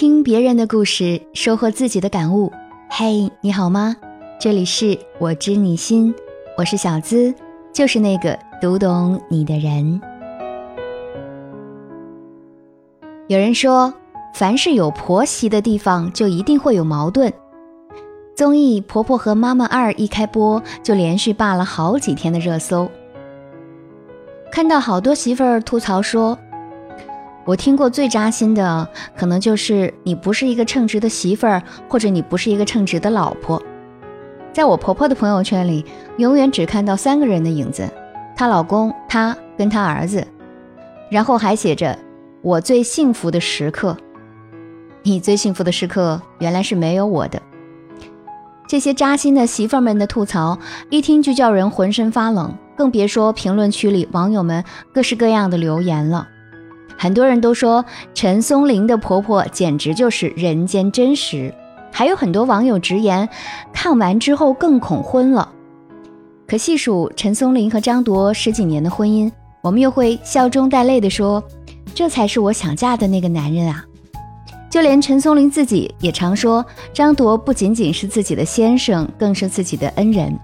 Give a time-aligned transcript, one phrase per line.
[0.00, 2.52] 听别人的故事，收获自己的感悟。
[2.88, 3.96] 嘿，你好吗？
[4.38, 6.14] 这里是我知你心，
[6.56, 7.34] 我是小资，
[7.72, 10.00] 就是那个读懂你的人。
[13.26, 13.92] 有人说，
[14.34, 17.32] 凡是有婆媳的地方，就一定会有矛盾。
[18.36, 22.88] 综艺《婆婆和妈妈二》一开播，就连续霸了好几天的热搜。
[24.52, 26.38] 看到好多媳妇儿吐槽说。
[27.48, 33.62] 我听过最扎心的，可能就是你不是一个称职的媳妇儿，或者你不是一个称职的老婆。
[34.52, 35.82] 在我婆婆的朋友圈里，
[36.18, 37.88] 永远只看到三个人的影子：
[38.36, 40.26] 她老公、她跟她儿子，
[41.10, 41.98] 然后还写着
[42.44, 43.96] “我最幸福的时刻”。
[45.02, 47.40] 你最幸福的时刻，原来是没有我的。
[48.68, 50.58] 这些扎心的媳妇儿们的吐槽，
[50.90, 56.28] 一听就叫人浑身发冷，更别说评论区里网友们各式各样的留言了。
[57.00, 61.54] 很多人都说陈松伶的婆婆简直就是人间真实，
[61.92, 63.28] 还有很多网友直言，
[63.72, 65.48] 看完之后更恐婚了。
[66.48, 69.30] 可细数陈松伶和张铎十几年的婚姻，
[69.62, 71.40] 我们又会笑中带泪地说，
[71.94, 73.84] 这才是我想嫁的那个男人啊！
[74.68, 80.36] 就连陈松伶自己也常说，张铎不仅仅是自己的先生，更是自己的恩人。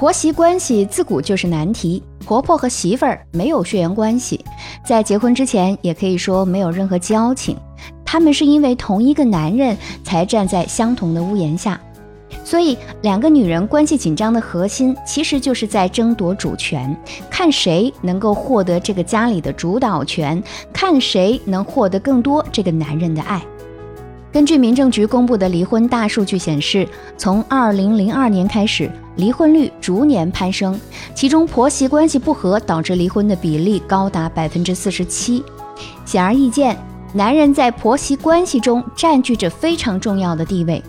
[0.00, 2.02] 婆媳关系自古就是难题。
[2.24, 4.42] 婆婆和媳妇儿没有血缘关系，
[4.82, 7.54] 在结婚之前也可以说没有任何交情。
[8.02, 11.78] 他们是因为同一个男人才站在相同的屋檐下，
[12.42, 16.96] 所以两个女人关系紧张的核心其实就是在争夺主权，
[17.28, 20.42] 看谁能够获得这个家里的主导权，
[20.72, 23.42] 看谁能获得更多这个男人的爱。
[24.32, 26.86] 根据民政局公布的离婚大数据显示，
[27.18, 30.78] 从二零零二年开始，离婚率逐年攀升，
[31.16, 35.42] 其中婆媳关系不和导致离婚的比例高达百分之四十七。
[36.04, 36.76] 显而易见，
[37.12, 40.80] 男人在婆媳关系中占据着非常重要的地位。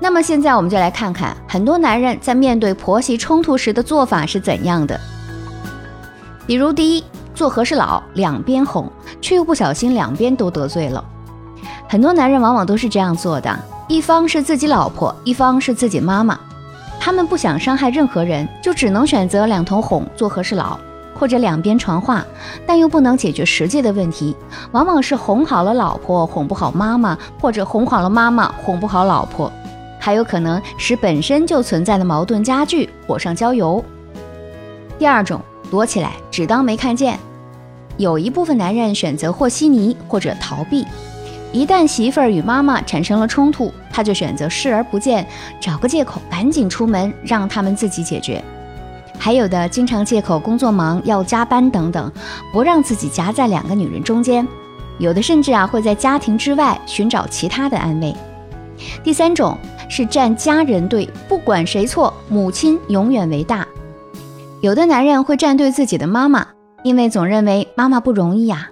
[0.00, 5.00] 那么现在我们就来看看，很多男人在面对婆媳冲突时的做法是怎样的。
[6.44, 7.04] 比如，第一，
[7.36, 8.90] 做和事佬，两边哄，
[9.20, 11.02] 却又不小心两边都得罪了。
[11.94, 13.56] 很多男人往往都是这样做的：
[13.86, 16.36] 一方是自己老婆，一方是自己妈妈。
[16.98, 20.76] 他们不想伤害任何人，就只能选择两头哄，做和事佬，
[21.14, 22.24] 或者两边传话，
[22.66, 24.34] 但又不能解决实际的问题。
[24.72, 29.52] 往往是哄好了老婆，哄不好妈妈，或者哄好了妈妈，哄不好老婆，
[30.00, 33.84] 还有可能使本身就存在的矛盾加剧，火上浇油。
[34.98, 35.40] 第二种，
[35.70, 37.16] 躲起来，只当没看见。
[37.98, 40.84] 有一部分男人选择和稀泥或者逃避。
[41.54, 45.24] 一旦媳妇儿与妈妈产生了冲突，他就选择视而不见，
[45.60, 48.42] 找个借口赶紧出门，让他们自己解决。
[49.20, 52.10] 还有的经常借口工作忙要加班等等，
[52.52, 54.44] 不让自己夹在两个女人中间。
[54.98, 58.12] 有的甚至啊会在家庭之外寻找其他的安慰。
[59.04, 59.56] 第三种
[59.88, 63.64] 是站家人队，不管谁错，母亲永远为大。
[64.60, 66.48] 有的男人会站队自己的妈妈，
[66.82, 68.70] 因为总认为妈妈不容易呀。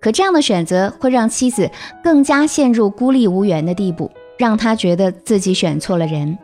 [0.00, 1.70] 可这样的选择会让妻子
[2.04, 6.38] 更加陷入孤立无援的地步，让她觉得自己选错了人，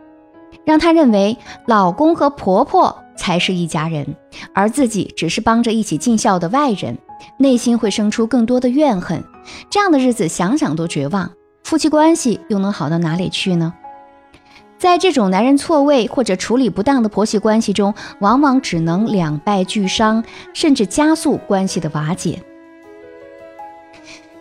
[0.65, 1.37] 让她认为
[1.67, 4.17] 老公和婆婆才是一家人，
[4.55, 6.97] 而自己只是帮着一起尽孝的外人，
[7.37, 9.23] 内心会生出更多的怨恨。
[9.71, 11.31] 这样的日子想想都绝望，
[11.65, 13.75] 夫妻关系又能好到哪里去呢？
[14.79, 20.25] 在这种男人错位或者处理不当的婆媳关系中，往往只能两败俱伤，
[20.55, 22.43] 甚至加速关系的瓦解。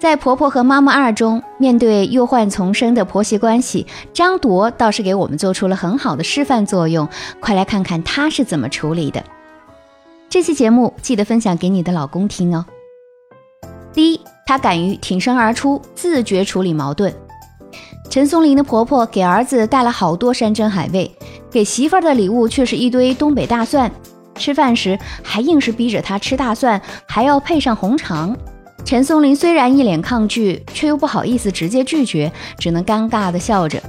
[0.02, 7.08] 在《婆婆和妈妈二》中，面对忧患丛生的婆媳关系，张铎倒是给我们做出了很好的示范作用。
[7.40, 9.24] 快来看看他是怎么处理的。
[10.28, 12.66] 这期节目记得分享给你的老公听哦。
[13.94, 17.14] 第一，她敢于挺身而出，自觉处理矛盾。
[18.10, 21.16] 陈松伶的婆婆给儿子带了好多山珍海味，
[21.52, 23.92] 给媳妇儿的礼物却是一堆东北大蒜。
[24.34, 28.36] 吃饭时还硬是逼着她吃大蒜，还要配上红肠。
[28.84, 33.82] 陈松伶虽然一脸抗拒，却又不好意思直接拒绝，只能尴尬地笑着。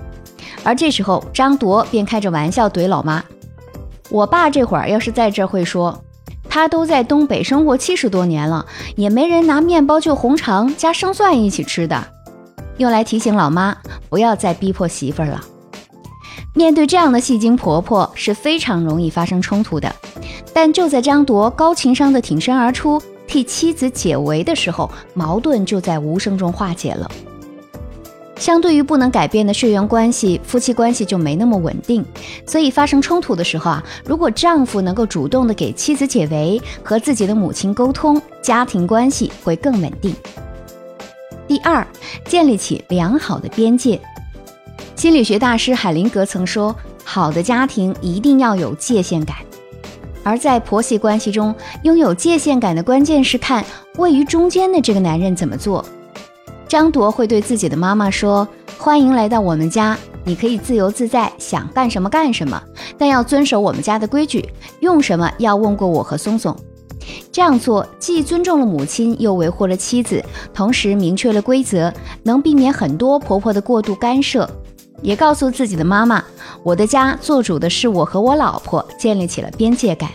[0.63, 3.25] 而这时候，张铎便开着玩笑怼老妈
[4.11, 6.05] ：“我爸这会儿要是在这，会说
[6.49, 12.07] 他都在东北生活七十多年了，也没人拿面包就红肠加生蒜一起吃的。”
[12.79, 13.77] 用来提醒老妈
[14.09, 15.41] 不要再逼迫媳妇儿了。
[16.55, 19.93] 面对这样的戏精婆婆，是非常容易发生冲突的。
[20.53, 23.03] 但就在张铎高情商的挺身而出。
[23.33, 27.11] 替妻子解围的时候，矛盾就在无声中化解了。
[28.37, 32.05] 相对于不能改变的血缘关系，夫妻关系就没那么稳定。
[32.47, 40.15] 所以发生冲突的时候啊，如果丈夫能够主动的给妻子解围，和自己的母亲沟通，家庭关系会更稳定。
[41.49, 41.87] 第二，
[42.27, 43.99] 建立起良好的边界。
[44.95, 49.39] 心理学大师海灵格曾说：“好的家庭一定要有界限感。”
[50.23, 53.65] 而在婆媳关系中，拥有界限感的关键是看
[53.97, 55.85] 位于中间的这个男人怎么做。
[56.69, 58.47] 张铎会对自己的妈妈说
[58.79, 62.63] ：“欢迎来到我们家，你可以自由自在，想干什么干什么，
[62.97, 64.49] 但要遵守我们家的规矩，
[64.81, 66.57] 用什么要问过我和松松。”
[67.33, 71.93] 这样做既尊重了母亲，又维护了妻子，同时明确了规则，
[72.23, 74.49] 能避免很多婆婆的过度干涉。
[75.03, 76.25] 也告诉自己的妈妈，
[76.63, 80.11] 我的家做主的是我和我老婆，建立起了边界感。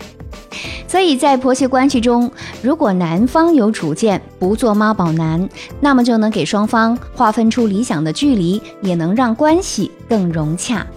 [0.87, 2.31] 所以在婆媳关系中，
[2.61, 5.47] 如果男方有主见，不做妈宝男，
[5.81, 10.87] 那么就能给双方划分出理想的距离，也能让关系更融洽。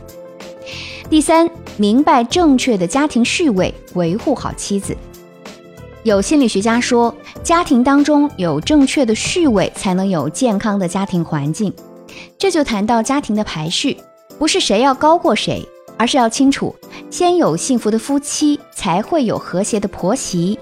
[1.11, 4.97] 第三，明白正确的家庭序位，维护好妻子。
[6.05, 11.75] 有心理学家说，家庭当中有正确的序位，才能有健康的家庭环境。
[12.41, 13.99] 这就谈到家庭的排序，
[14.39, 16.75] 不是谁要高过谁，而是要清楚，
[17.11, 20.59] 先有幸福的夫妻，才会有和谐的婆媳。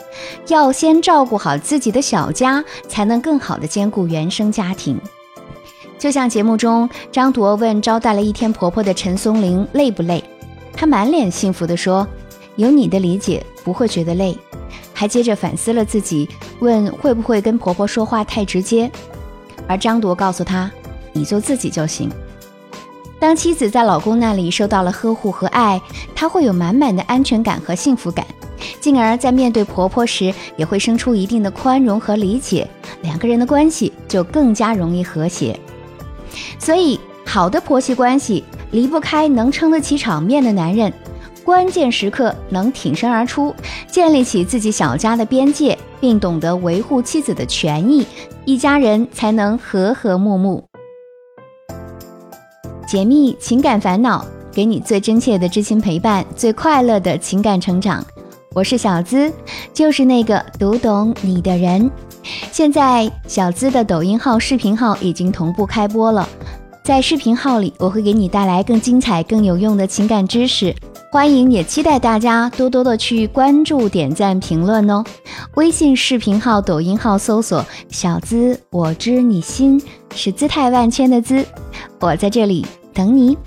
[0.48, 5.00] 要先照顾好自己的小家，才能更好的兼顾原生家庭。
[6.00, 10.24] 就像节目中张铎问招待了一天婆婆的陈松伶累不累，
[10.72, 12.04] 她满脸幸福地说
[12.56, 14.36] ：“有你的理解，不会觉得累。”
[14.92, 16.28] 还接着反思了自己，
[16.58, 18.90] 问会不会跟婆婆说话太直接，
[19.68, 20.68] 而张铎告诉她。
[21.18, 22.08] 你做自己就行。
[23.18, 25.80] 当妻子在老公那里受到了呵护和爱，
[26.14, 28.24] 她会有满满的安全感和幸福感，
[28.80, 32.68] 进而，在面对婆婆时，也会生出一定的宽容和理解，
[33.02, 35.58] 两个人的关系就更加容易和谐。
[36.60, 40.92] 所以，好的婆媳关系离不开能撑得起场面的男人，
[41.42, 43.52] 关键时刻能挺身而出，
[43.90, 48.06] 建立起自己小家的边界，并懂得维护妻子的权益，
[48.44, 50.67] 一家人才能和和睦睦。
[52.88, 58.02] 解密情感烦恼，给你最真切的知心陪伴，最快乐的情感成长。
[58.54, 59.30] 我是小资，
[59.74, 61.90] 就是那个读懂你的人。
[62.50, 66.26] 现在小资的抖音号、视频号已经同步开播了，
[66.82, 70.74] 在视频号里，我会给你带来更精彩、更有用的情感知识。
[71.12, 75.04] 欢迎，也期待大家多多的去关注、点赞、评论哦。
[75.56, 79.82] 微信视频号、抖音号搜索“小资我知你心”，
[80.14, 81.44] 是姿态万千的资。
[82.00, 82.64] 我在这里
[82.98, 83.38] 等你。